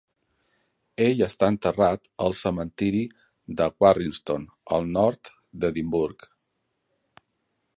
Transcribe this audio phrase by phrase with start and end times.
[1.07, 3.01] Ell està enterrat al cementiri
[3.59, 5.31] de Warriston al nord
[5.63, 6.27] d'Edimburg.